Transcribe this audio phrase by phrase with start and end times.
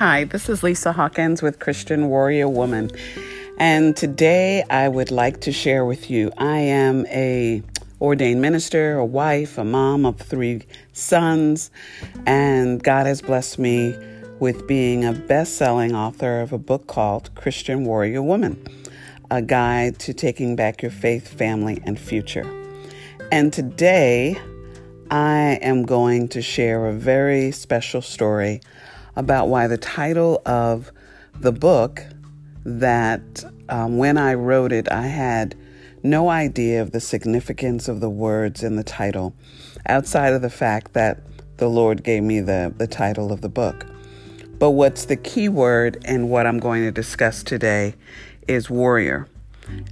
[0.00, 2.90] Hi, this is Lisa Hawkins with Christian Warrior Woman.
[3.58, 7.62] And today I would like to share with you I am a
[8.00, 10.62] ordained minister, a wife, a mom of three
[10.94, 11.70] sons,
[12.24, 13.94] and God has blessed me
[14.38, 18.56] with being a best-selling author of a book called Christian Warrior Woman:
[19.30, 22.50] A Guide to Taking Back Your Faith, Family, and Future.
[23.30, 24.40] And today
[25.10, 28.62] I am going to share a very special story
[29.20, 30.90] about why the title of
[31.38, 32.02] the book
[32.64, 35.54] that um, when I wrote it, I had
[36.02, 39.34] no idea of the significance of the words in the title
[39.86, 41.20] outside of the fact that
[41.58, 43.84] the Lord gave me the, the title of the book.
[44.58, 47.96] But what's the key word and what I'm going to discuss today
[48.48, 49.28] is warrior.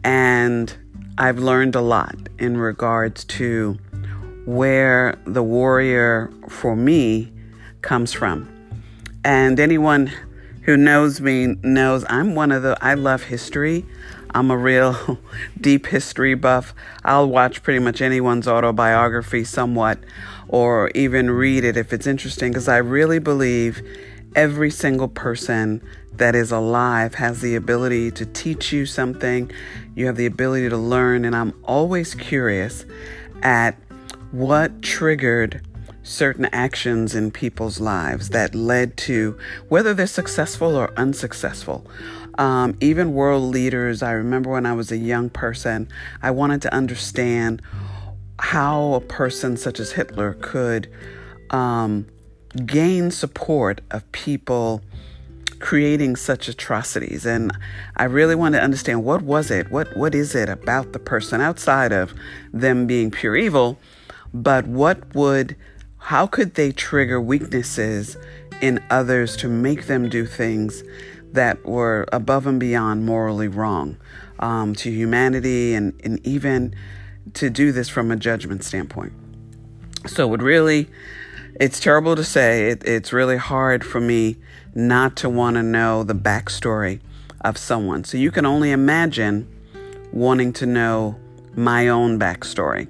[0.02, 0.74] And
[1.18, 3.78] I've learned a lot in regards to
[4.46, 7.30] where the warrior for me
[7.82, 8.57] comes from.
[9.24, 10.12] And anyone
[10.62, 13.84] who knows me knows I'm one of the, I love history.
[14.30, 15.18] I'm a real
[15.60, 16.74] deep history buff.
[17.04, 19.98] I'll watch pretty much anyone's autobiography somewhat
[20.48, 23.82] or even read it if it's interesting because I really believe
[24.34, 25.82] every single person
[26.18, 29.50] that is alive has the ability to teach you something.
[29.94, 31.24] You have the ability to learn.
[31.24, 32.84] And I'm always curious
[33.42, 33.76] at
[34.30, 35.62] what triggered
[36.08, 41.86] certain actions in people's lives that led to whether they're successful or unsuccessful.
[42.38, 45.88] Um, even world leaders, I remember when I was a young person,
[46.22, 47.60] I wanted to understand
[48.38, 50.88] how a person such as Hitler could
[51.50, 52.06] um,
[52.64, 54.82] gain support of people
[55.58, 57.26] creating such atrocities.
[57.26, 57.52] And
[57.96, 59.70] i really want to understand what was it?
[59.70, 62.14] What what is it about the person outside of
[62.52, 63.78] them being pure evil?
[64.32, 65.56] But what would,
[65.98, 68.16] how could they trigger weaknesses
[68.60, 70.82] in others to make them do things
[71.32, 73.96] that were above and beyond morally wrong
[74.38, 76.74] um, to humanity and, and even
[77.34, 79.12] to do this from a judgment standpoint?
[80.06, 80.88] So it really,
[81.60, 82.70] it's terrible to say.
[82.70, 84.36] It, it's really hard for me
[84.74, 87.00] not to want to know the backstory
[87.42, 88.04] of someone.
[88.04, 89.46] So you can only imagine
[90.12, 91.18] wanting to know
[91.54, 92.88] my own backstory.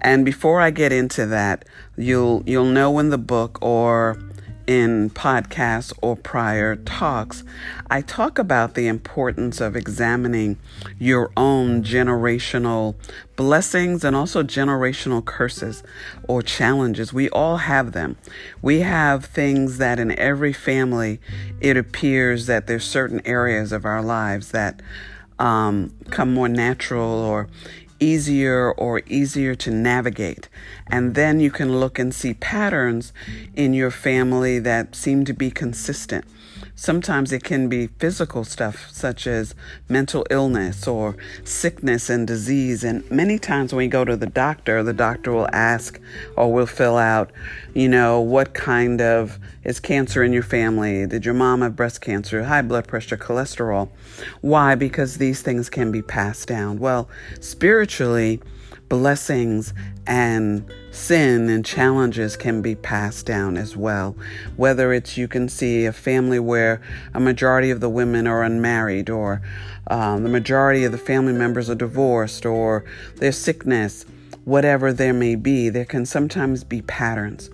[0.00, 1.64] And before I get into that,
[1.96, 4.18] you'll you'll know in the book or
[4.66, 7.42] in podcasts or prior talks,
[7.90, 10.58] I talk about the importance of examining
[10.98, 12.94] your own generational
[13.36, 15.82] blessings and also generational curses
[16.28, 17.12] or challenges.
[17.12, 18.16] We all have them.
[18.60, 21.20] We have things that in every family,
[21.60, 24.80] it appears that there's certain areas of our lives that
[25.38, 27.48] um, come more natural or
[28.02, 30.48] easier or easier to navigate.
[30.88, 33.12] And then you can look and see patterns
[33.54, 36.24] in your family that seem to be consistent.
[36.82, 39.54] Sometimes it can be physical stuff such as
[39.88, 42.82] mental illness or sickness and disease.
[42.82, 46.00] And many times when we go to the doctor, the doctor will ask
[46.36, 47.30] or will fill out,
[47.72, 51.06] you know, what kind of is cancer in your family?
[51.06, 53.88] Did your mom have breast cancer, high blood pressure, cholesterol?
[54.40, 54.74] Why?
[54.74, 56.80] Because these things can be passed down.
[56.80, 58.42] Well, spiritually,
[58.88, 59.72] blessings
[60.08, 64.14] and sin and challenges can be passed down as well.
[64.56, 66.80] Whether it's you can see a family where
[67.14, 69.42] a majority of the women are unmarried, or
[69.88, 72.84] um, the majority of the family members are divorced, or
[73.16, 74.04] there's sickness,
[74.44, 77.50] whatever there may be, there can sometimes be patterns.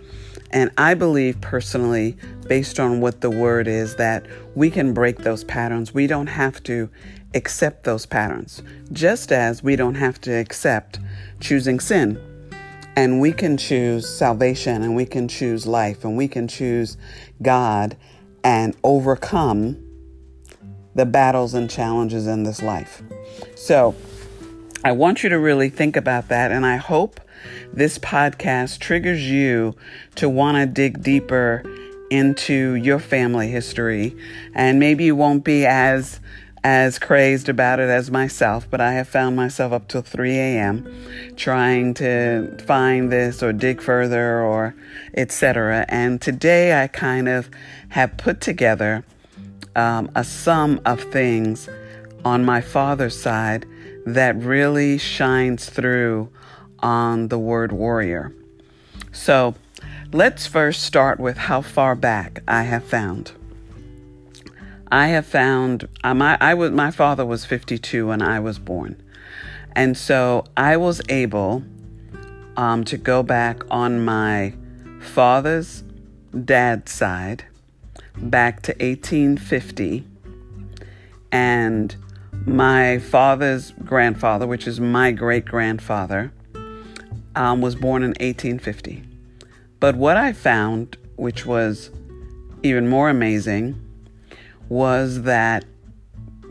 [0.50, 2.16] And I believe personally,
[2.46, 5.92] based on what the word is, that we can break those patterns.
[5.92, 6.88] We don't have to
[7.34, 10.98] accept those patterns, just as we don't have to accept
[11.40, 12.18] choosing sin.
[12.98, 16.96] And we can choose salvation and we can choose life and we can choose
[17.40, 17.96] God
[18.42, 19.80] and overcome
[20.96, 23.00] the battles and challenges in this life.
[23.54, 23.94] So
[24.82, 26.50] I want you to really think about that.
[26.50, 27.20] And I hope
[27.72, 29.76] this podcast triggers you
[30.16, 31.62] to want to dig deeper
[32.10, 34.16] into your family history.
[34.54, 36.18] And maybe you won't be as
[36.64, 41.34] as crazed about it as myself, but I have found myself up till 3 a.m.
[41.36, 44.74] trying to find this or dig further or
[45.14, 45.86] etc.
[45.88, 47.48] And today I kind of
[47.90, 49.04] have put together
[49.76, 51.68] um, a sum of things
[52.24, 53.66] on my father's side
[54.04, 56.30] that really shines through
[56.80, 58.32] on the word warrior.
[59.12, 59.54] So
[60.12, 63.32] let's first start with how far back I have found.
[64.90, 69.00] I have found uh, my I was my father was 52 when I was born,
[69.72, 71.62] and so I was able
[72.56, 74.54] um, to go back on my
[75.00, 75.84] father's
[76.44, 77.44] dad's side
[78.16, 80.04] back to 1850,
[81.30, 81.94] and
[82.46, 86.32] my father's grandfather, which is my great grandfather,
[87.36, 89.04] um, was born in 1850.
[89.80, 91.90] But what I found, which was
[92.62, 93.80] even more amazing,
[94.68, 95.64] was that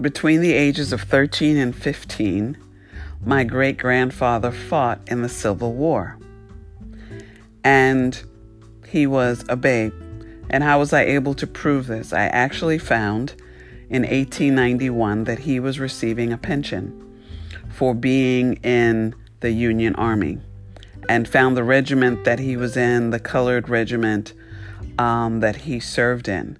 [0.01, 2.57] between the ages of 13 and 15,
[3.25, 6.17] my great grandfather fought in the Civil War.
[7.63, 8.21] And
[8.87, 9.93] he was a babe.
[10.49, 12.13] And how was I able to prove this?
[12.13, 13.33] I actually found
[13.89, 17.03] in 1891 that he was receiving a pension
[17.69, 20.39] for being in the Union Army
[21.09, 24.33] and found the regiment that he was in, the colored regiment
[24.97, 26.57] um, that he served in.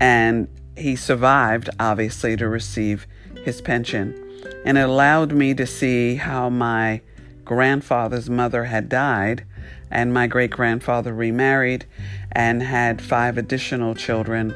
[0.00, 3.06] And he survived, obviously, to receive
[3.44, 4.18] his pension.
[4.64, 7.00] And it allowed me to see how my
[7.44, 9.44] grandfather's mother had died,
[9.90, 11.84] and my great grandfather remarried
[12.30, 14.54] and had five additional children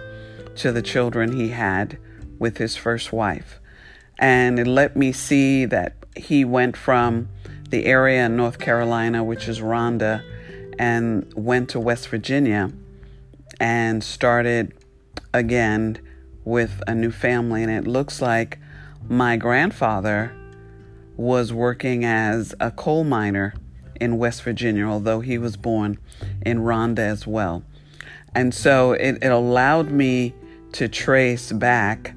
[0.56, 1.98] to the children he had
[2.38, 3.60] with his first wife.
[4.18, 7.28] And it let me see that he went from
[7.68, 10.24] the area in North Carolina, which is Ronda,
[10.78, 12.70] and went to West Virginia
[13.60, 14.72] and started
[15.34, 15.98] again
[16.46, 17.62] with a new family.
[17.62, 18.58] And it looks like
[19.06, 20.32] my grandfather
[21.16, 23.52] was working as a coal miner
[24.00, 25.98] in West Virginia, although he was born
[26.44, 27.62] in Ronda as well.
[28.34, 30.34] And so it, it allowed me
[30.72, 32.14] to trace back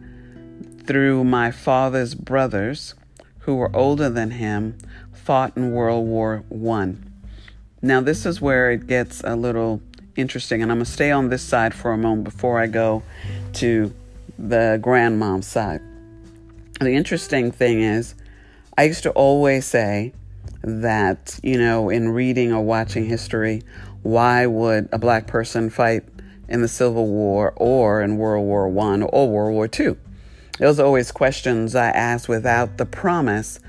[0.85, 2.95] through my father's brothers
[3.39, 4.77] who were older than him
[5.13, 7.05] fought in World War One.
[7.81, 9.81] Now this is where it gets a little
[10.17, 13.03] interesting, and I'm gonna stay on this side for a moment before I go
[13.53, 13.93] to
[14.39, 15.81] the grandmom's side.
[16.79, 18.15] The interesting thing is,
[18.77, 20.13] I used to always say
[20.63, 23.61] that, you know, in reading or watching history,
[24.01, 26.03] why would a black person fight
[26.47, 29.97] in the Civil War or in World War One or World War Two?
[30.57, 33.59] Those are always questions I ask without the promise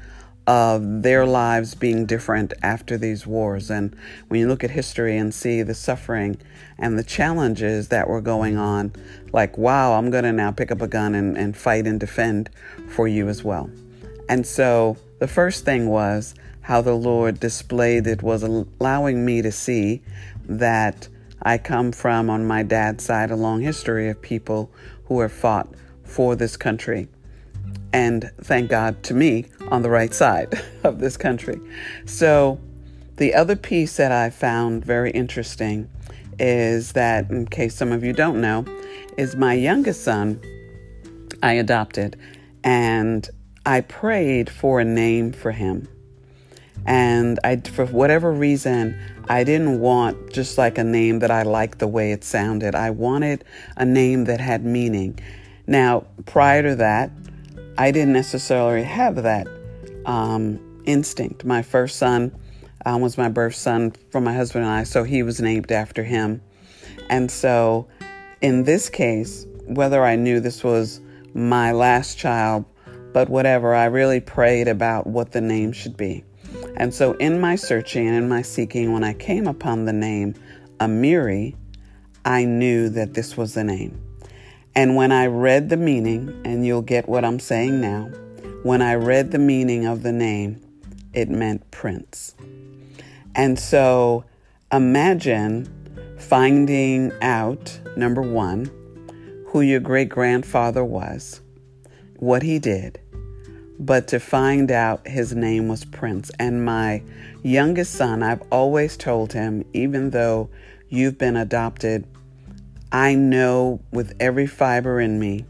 [0.50, 3.70] of their lives being different after these wars.
[3.70, 3.94] And
[4.26, 6.38] when you look at history and see the suffering
[6.76, 8.92] and the challenges that were going on,
[9.32, 12.50] like, wow, I'm going to now pick up a gun and, and fight and defend
[12.88, 13.70] for you as well.
[14.28, 19.52] And so the first thing was how the Lord displayed it was allowing me to
[19.52, 20.02] see
[20.46, 21.06] that
[21.40, 24.68] I come from, on my dad's side, a long history of people
[25.04, 25.68] who have fought
[26.02, 27.06] for this country.
[27.92, 31.60] And thank God to me on the right side of this country.
[32.06, 32.60] So,
[33.16, 35.90] the other piece that I found very interesting
[36.38, 38.64] is that, in case some of you don't know,
[39.18, 40.40] is my youngest son
[41.42, 42.16] I adopted.
[42.64, 43.28] And
[43.66, 45.88] I prayed for a name for him.
[46.86, 51.78] And I, for whatever reason, I didn't want just like a name that I liked
[51.78, 52.74] the way it sounded.
[52.74, 53.44] I wanted
[53.76, 55.18] a name that had meaning.
[55.66, 57.10] Now, prior to that,
[57.78, 59.46] I didn't necessarily have that
[60.06, 61.44] um, instinct.
[61.44, 62.32] My first son
[62.86, 66.02] um, was my birth son from my husband and I, so he was named after
[66.02, 66.40] him.
[67.08, 67.88] And so,
[68.40, 71.00] in this case, whether I knew this was
[71.34, 72.64] my last child,
[73.12, 76.24] but whatever, I really prayed about what the name should be.
[76.76, 80.34] And so, in my searching and in my seeking, when I came upon the name
[80.78, 81.54] Amiri,
[82.24, 84.00] I knew that this was the name.
[84.74, 88.10] And when I read the meaning, and you'll get what I'm saying now,
[88.62, 90.60] when I read the meaning of the name,
[91.12, 92.34] it meant prince.
[93.34, 94.24] And so
[94.72, 95.68] imagine
[96.18, 98.70] finding out, number one,
[99.46, 101.40] who your great grandfather was,
[102.18, 103.00] what he did,
[103.78, 106.30] but to find out his name was Prince.
[106.38, 107.02] And my
[107.42, 110.50] youngest son, I've always told him, even though
[110.88, 112.06] you've been adopted
[112.92, 115.44] I know with every fiber in me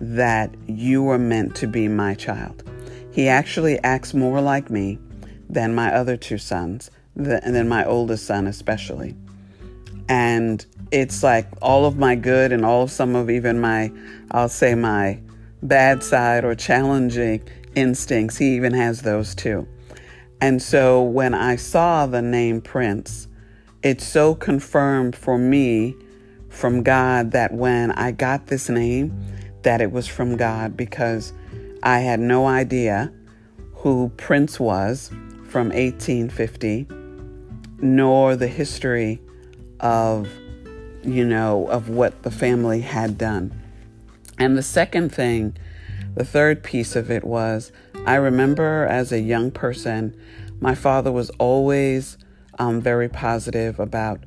[0.00, 2.62] that you were meant to be my child.
[3.10, 4.98] He actually acts more like me
[5.48, 9.16] than my other two sons, and then my oldest son, especially.
[10.08, 13.90] And it's like all of my good and all of some of even my,
[14.30, 15.20] I'll say, my
[15.62, 17.42] bad side or challenging
[17.74, 19.66] instincts, he even has those too.
[20.40, 23.28] And so when I saw the name Prince,
[23.82, 25.96] it so confirmed for me
[26.54, 29.12] from God that when I got this name,
[29.62, 31.32] that it was from God because
[31.82, 33.12] I had no idea
[33.74, 35.08] who Prince was
[35.48, 36.86] from 1850,
[37.80, 39.20] nor the history
[39.80, 40.28] of,
[41.02, 43.52] you know, of what the family had done.
[44.38, 45.56] And the second thing,
[46.14, 47.72] the third piece of it was
[48.06, 50.16] I remember as a young person,
[50.60, 52.16] my father was always
[52.58, 54.20] um, very positive about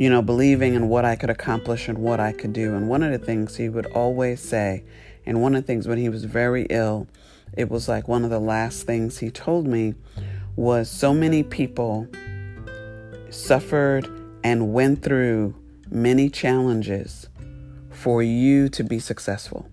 [0.00, 2.74] you know, believing in what I could accomplish and what I could do.
[2.74, 4.82] And one of the things he would always say,
[5.26, 7.06] and one of the things when he was very ill,
[7.54, 9.92] it was like one of the last things he told me
[10.56, 12.08] was so many people
[13.28, 14.08] suffered
[14.42, 15.54] and went through
[15.90, 17.28] many challenges
[17.90, 19.68] for you to be successful.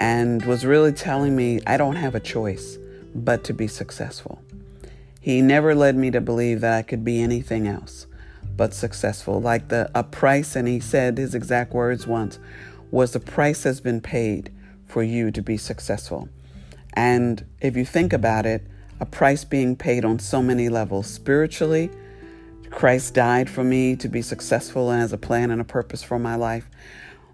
[0.00, 2.76] And was really telling me I don't have a choice
[3.14, 4.42] but to be successful.
[5.20, 8.08] He never led me to believe that I could be anything else
[8.56, 9.40] but successful.
[9.40, 12.38] Like the a price, and he said his exact words once
[12.90, 14.52] was the price has been paid
[14.86, 16.28] for you to be successful.
[16.94, 18.66] And if you think about it,
[19.00, 21.06] a price being paid on so many levels.
[21.06, 21.90] Spiritually,
[22.70, 26.18] Christ died for me to be successful and has a plan and a purpose for
[26.18, 26.70] my life.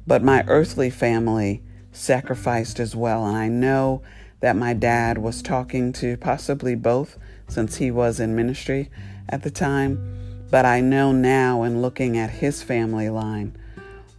[0.06, 1.62] But my earthly family
[1.92, 3.24] sacrificed as well.
[3.24, 4.02] And I know
[4.40, 8.90] that my dad was talking to possibly both since he was in ministry
[9.28, 10.21] at the time.
[10.52, 13.56] But I know now in looking at his family line,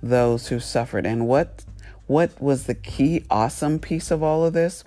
[0.02, 1.06] those who suffered.
[1.06, 1.64] And what
[2.08, 4.84] what was the key awesome piece of all of this?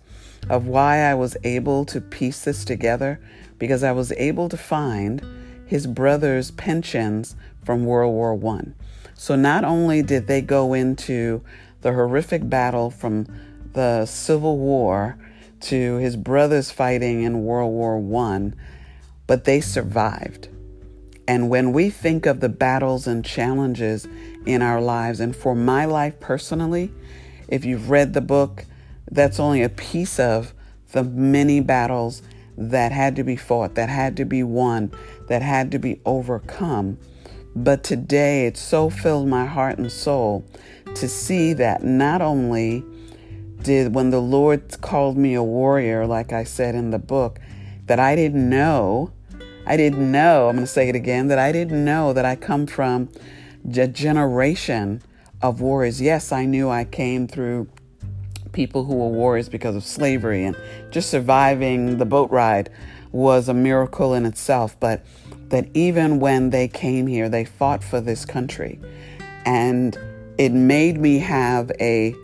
[0.50, 3.20] Of why I was able to piece this together?
[3.60, 5.24] Because I was able to find
[5.66, 8.74] his brother's pensions from World War One.
[9.14, 11.42] So not only did they go into
[11.82, 13.24] the horrific battle from
[13.72, 15.16] the Civil War
[15.60, 18.56] to his brothers fighting in World War One,
[19.28, 20.48] but they survived.
[21.28, 24.06] And when we think of the battles and challenges
[24.44, 26.92] in our lives, and for my life personally,
[27.48, 28.64] if you've read the book,
[29.10, 30.54] that's only a piece of
[30.92, 32.22] the many battles
[32.56, 34.92] that had to be fought, that had to be won,
[35.28, 36.98] that had to be overcome.
[37.54, 40.44] But today it so filled my heart and soul
[40.94, 42.84] to see that not only
[43.62, 47.40] did when the Lord called me a warrior, like I said in the book,
[47.86, 49.12] that I didn't know
[49.66, 52.36] I didn't know, I'm going to say it again, that I didn't know that I
[52.36, 53.08] come from
[53.76, 55.02] a generation
[55.42, 56.00] of warriors.
[56.00, 57.68] Yes, I knew I came through
[58.52, 60.56] people who were warriors because of slavery and
[60.90, 62.70] just surviving the boat ride
[63.10, 64.78] was a miracle in itself.
[64.78, 65.04] But
[65.48, 68.78] that even when they came here, they fought for this country.
[69.44, 69.98] And
[70.38, 72.14] it made me have a,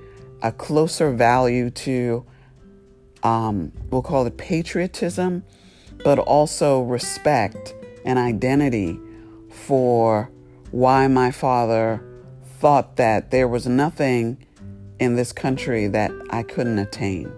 [0.42, 2.24] a closer value to,
[3.24, 5.44] um, we'll call it patriotism
[6.04, 8.98] but also respect and identity
[9.50, 10.30] for
[10.70, 12.02] why my father
[12.58, 14.44] thought that there was nothing
[14.98, 17.32] in this country that I couldn't attain.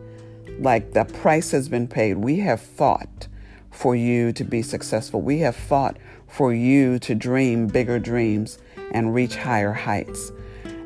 [0.60, 2.18] Like the price has been paid.
[2.18, 3.28] We have fought
[3.70, 5.20] for you to be successful.
[5.20, 5.96] We have fought
[6.28, 8.58] for you to dream bigger dreams
[8.92, 10.30] and reach higher heights.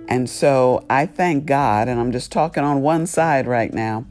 [0.09, 4.07] And so I thank God, and I'm just talking on one side right now.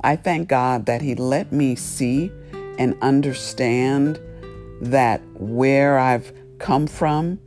[0.00, 2.30] I thank God that He let me see
[2.80, 4.18] and understand
[4.80, 7.38] that where I've come from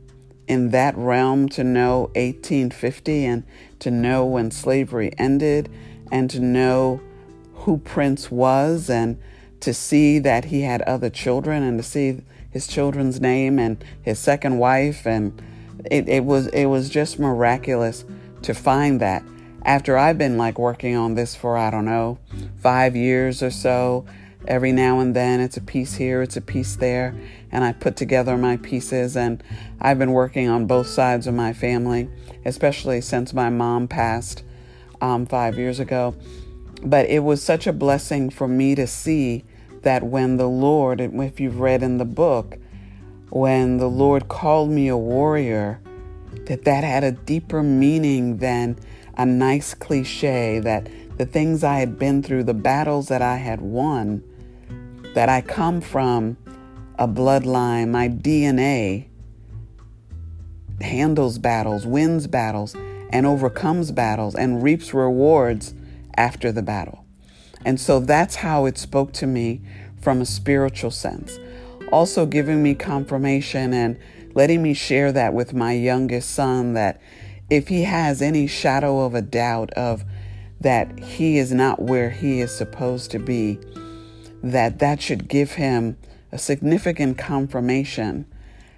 [0.46, 3.44] in that realm to know 1850 and
[3.80, 5.68] to know when slavery ended
[6.12, 7.00] and to know
[7.52, 9.20] who Prince was and
[9.58, 14.20] to see that he had other children and to see his children's name and his
[14.20, 15.42] second wife and
[15.90, 18.04] it, it was it was just miraculous
[18.42, 19.24] to find that.
[19.64, 22.18] After I've been like working on this for I don't know
[22.58, 24.06] five years or so
[24.46, 27.14] every now and then it's a piece here, it's a piece there,
[27.50, 29.16] and I put together my pieces.
[29.16, 29.42] And
[29.80, 32.08] I've been working on both sides of my family,
[32.44, 34.42] especially since my mom passed
[35.00, 36.14] um, five years ago.
[36.82, 39.44] But it was such a blessing for me to see
[39.82, 42.58] that when the Lord, if you've read in the book,
[43.30, 45.80] when the Lord called me a warrior,
[46.46, 48.76] that that had a deeper meaning than
[49.16, 53.60] a nice cliche that the things I had been through, the battles that I had
[53.60, 54.22] won,
[55.14, 56.36] that I come from
[56.98, 59.06] a bloodline, my DNA
[60.80, 62.76] handles battles, wins battles,
[63.10, 65.74] and overcomes battles and reaps rewards
[66.16, 67.04] after the battle.
[67.64, 69.62] And so that's how it spoke to me
[70.00, 71.38] from a spiritual sense.
[71.92, 73.98] Also, giving me confirmation and
[74.34, 77.00] letting me share that with my youngest son that
[77.50, 80.04] if he has any shadow of a doubt of
[80.60, 83.58] that he is not where he is supposed to be,
[84.44, 85.96] that that should give him
[86.30, 88.26] a significant confirmation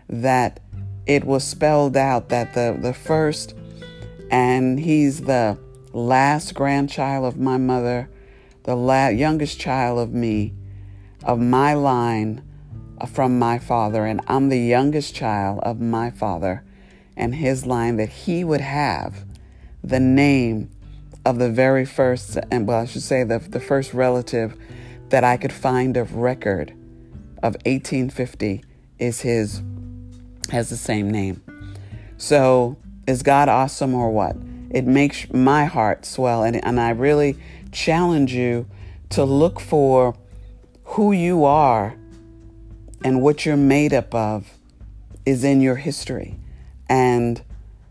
[0.08, 0.60] that
[1.06, 3.54] it was spelled out that the, the first
[4.30, 5.58] and he's the
[5.92, 8.08] last grandchild of my mother,
[8.62, 10.54] the la- youngest child of me,
[11.24, 12.44] of my line
[13.00, 16.64] uh, from my father, and I'm the youngest child of my father
[17.16, 19.24] and his line, that he would have
[19.82, 20.70] the name
[21.24, 24.56] of the very first, and well, I should say the, the first relative
[25.08, 26.70] that I could find of record
[27.42, 28.62] of 1850
[28.98, 29.62] is his
[30.50, 31.42] has the same name.
[32.18, 34.36] So, is God awesome or what?
[34.70, 37.36] It makes my heart swell, and, and I really
[37.72, 38.66] challenge you
[39.10, 40.14] to look for
[40.84, 41.96] who you are
[43.04, 44.50] and what you're made up of
[45.24, 46.38] is in your history.
[46.88, 47.42] And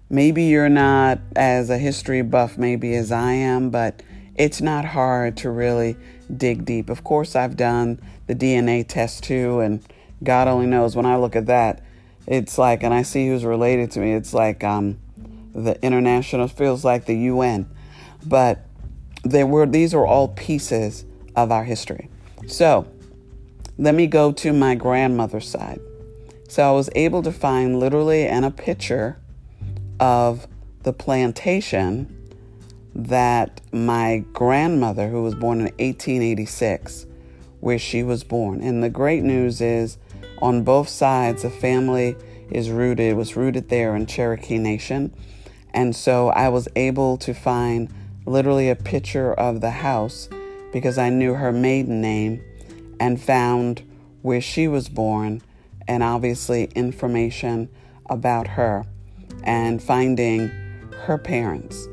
[0.10, 4.02] maybe you're not as a history buff, maybe as I am, but
[4.36, 5.96] it's not hard to really
[6.36, 6.90] dig deep.
[6.90, 9.82] Of course, I've done the DNA test too, and
[10.24, 11.84] God only knows when I look at that,
[12.28, 14.98] it's like, and I see who's related to me, it's like um,
[15.54, 17.70] the international, feels like the UN.
[18.26, 18.66] But
[19.24, 21.06] there were, these are all pieces
[21.36, 22.10] of our history.
[22.48, 22.88] So
[23.78, 25.80] let me go to my grandmother's side.
[26.48, 29.18] So I was able to find literally and a picture
[30.00, 30.48] of
[30.84, 32.25] the plantation
[32.96, 37.06] that my grandmother, who was born in 1886,
[37.60, 38.62] where she was born.
[38.62, 39.98] And the great news is
[40.42, 42.16] on both sides, the family
[42.50, 45.14] is rooted, was rooted there in Cherokee Nation.
[45.74, 47.94] And so I was able to find
[48.26, 50.30] literally a picture of the house
[50.72, 52.42] because I knew her maiden name
[53.00, 53.84] and found
[54.22, 55.42] where she was born
[55.88, 57.70] and obviously information
[58.06, 58.86] about her
[59.44, 60.50] and finding
[61.06, 61.88] her parents.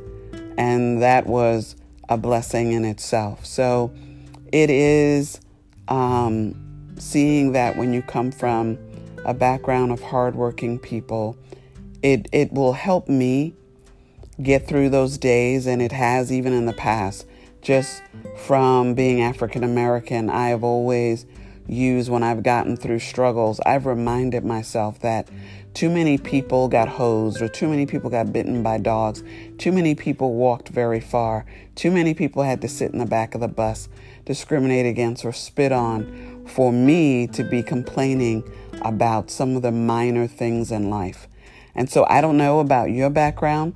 [0.56, 1.76] And that was
[2.08, 3.46] a blessing in itself.
[3.46, 3.92] So
[4.52, 5.40] it is
[5.88, 8.78] um, seeing that when you come from
[9.24, 11.36] a background of hardworking people,
[12.02, 13.54] it, it will help me
[14.42, 17.26] get through those days, and it has even in the past.
[17.60, 18.02] Just
[18.36, 21.26] from being African American, I have always
[21.68, 25.28] used when I've gotten through struggles, I've reminded myself that
[25.74, 29.22] too many people got hosed, or too many people got bitten by dogs,
[29.58, 33.34] too many people walked very far, too many people had to sit in the back
[33.34, 33.88] of the bus,
[34.24, 38.42] discriminate against, or spit on for me to be complaining
[38.82, 41.28] about some of the minor things in life.
[41.74, 43.74] And so I don't know about your background,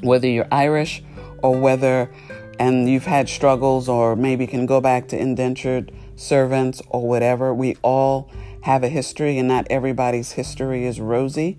[0.00, 1.02] whether you're Irish
[1.42, 2.10] or whether,
[2.58, 7.52] and you've had struggles or maybe can go back to indentured servants or whatever.
[7.54, 8.30] We all
[8.62, 11.58] have a history, and not everybody's history is rosy.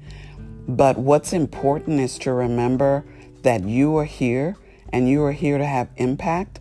[0.68, 3.04] But what's important is to remember
[3.42, 4.56] that you are here
[4.94, 6.60] and you are here to have impact,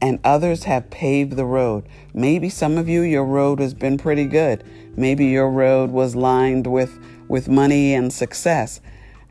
[0.00, 1.88] and others have paved the road.
[2.14, 4.64] Maybe some of you, your road has been pretty good.
[4.96, 8.80] Maybe your road was lined with, with money and success.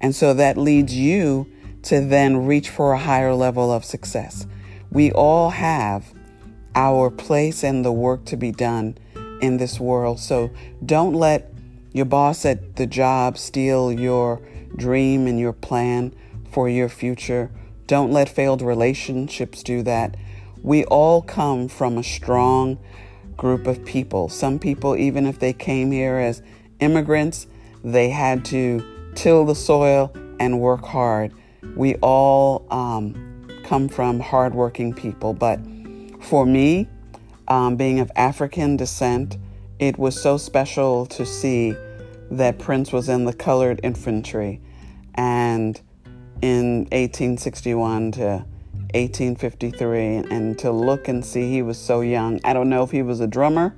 [0.02, 1.50] And so that leads you
[1.84, 4.48] to then reach for a higher level of success.
[4.92, 6.14] We all have
[6.76, 8.98] our place and the work to be done
[9.42, 10.20] in this world.
[10.20, 10.52] So
[10.86, 11.52] don't let
[11.92, 14.42] your boss at the job steal your
[14.76, 16.14] dream and your plan
[16.52, 17.52] for your future.
[17.88, 20.16] Don't let failed relationships do that.
[20.62, 22.78] We all come from a strong
[23.38, 24.30] group of people.
[24.30, 26.42] Some people, even if they came here as
[26.80, 27.48] immigrants,
[27.84, 28.84] they had to
[29.16, 31.34] till the soil and work hard.
[31.76, 35.34] We all um, come from hardworking people.
[35.34, 35.60] But
[36.20, 36.88] for me,
[37.48, 39.38] um, being of African descent,
[39.80, 41.76] it was so special to see
[42.32, 44.62] that Prince was in the colored infantry.
[45.16, 45.80] And
[46.42, 48.46] in 1861 to
[48.94, 52.40] 1853, and to look and see he was so young.
[52.44, 53.76] I don't know if he was a drummer,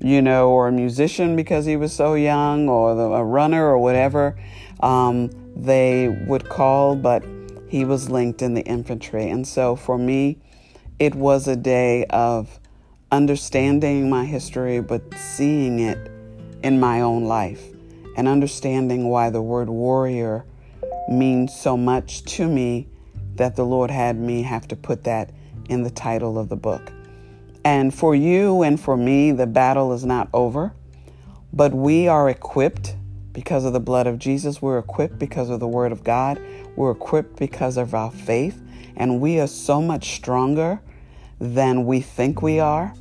[0.00, 4.38] you know, or a musician because he was so young, or a runner, or whatever.
[4.80, 7.24] Um, they would call, but
[7.68, 9.28] he was linked in the infantry.
[9.28, 10.38] And so for me,
[10.98, 12.58] it was a day of
[13.12, 16.10] understanding my history, but seeing it
[16.62, 17.62] in my own life
[18.16, 20.44] and understanding why the word warrior
[21.08, 22.88] means so much to me
[23.36, 25.30] that the Lord had me have to put that
[25.68, 26.92] in the title of the book.
[27.64, 30.72] And for you and for me, the battle is not over,
[31.52, 32.96] but we are equipped
[33.32, 34.60] because of the blood of Jesus.
[34.60, 36.40] We're equipped because of the Word of God.
[36.74, 38.60] We're equipped because of our faith.
[38.96, 40.80] And we are so much stronger
[41.40, 42.94] than we think we are.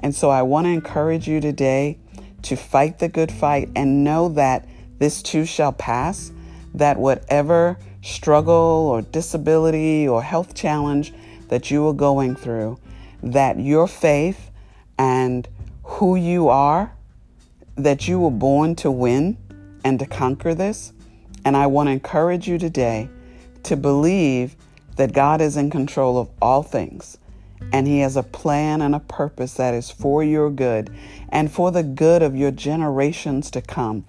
[0.00, 1.98] And so I want to encourage you today
[2.42, 4.68] to fight the good fight and know that
[4.98, 6.30] this too shall pass,
[6.74, 8.54] that whatever struggle
[8.90, 11.12] or disability or health challenge
[11.48, 12.78] that you are going through,
[13.22, 14.50] that your faith
[14.98, 15.48] and
[15.82, 16.92] who you are,
[17.76, 19.36] that you were born to win,
[19.84, 20.92] and to conquer this.
[21.44, 23.08] And I want to encourage you today
[23.64, 24.56] to believe
[24.96, 27.18] that God is in control of all things
[27.72, 30.90] and He has a plan and a purpose that is for your good
[31.28, 34.04] and for the good of your generations to come.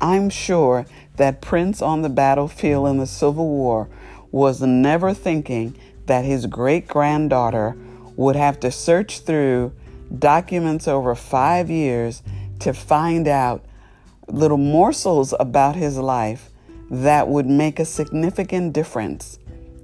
[0.00, 3.88] I'm sure that Prince on the battlefield in the Civil War
[4.30, 7.76] was never thinking that his great granddaughter
[8.16, 9.72] would have to search through
[10.18, 12.22] documents over five years
[12.60, 13.64] to find out
[14.28, 16.50] little morsels about his life
[16.90, 19.38] that would make a significant difference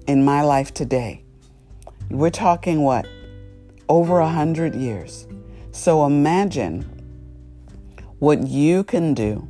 [0.07, 1.23] in my life today.
[2.11, 3.07] We're talking what?
[3.88, 5.27] Over a hundred years.
[5.72, 6.83] So imagine
[8.18, 9.49] what you can do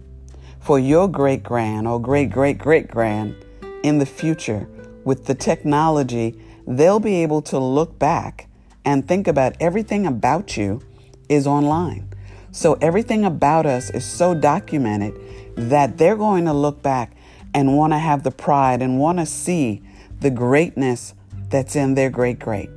[0.60, 3.36] for your great grand or great great great grand
[3.82, 4.68] in the future
[5.04, 6.34] with the technology,
[6.66, 8.48] they'll be able to look back
[8.84, 10.82] and think about everything about you
[11.28, 12.08] is online.
[12.50, 15.14] So everything about us is so documented
[15.56, 17.16] that they're going to look back
[17.54, 19.82] and want to have the pride and want to see
[20.18, 21.14] the greatness
[21.48, 22.70] that's in their great great.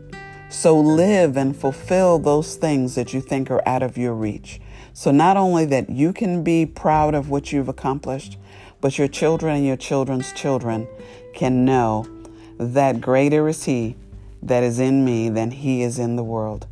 [0.50, 4.60] So live and fulfill those things that you think are out of your reach.
[4.94, 8.38] So not only that you can be proud of what you've accomplished,
[8.82, 10.88] but your children and your children's children
[11.34, 12.08] can know
[12.58, 13.96] that greater is He
[14.42, 16.66] that is in me than He is in the world.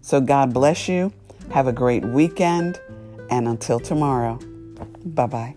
[0.00, 1.12] So God bless you.
[1.50, 2.80] Have a great weekend.
[3.28, 4.38] And until tomorrow,
[5.04, 5.56] bye bye.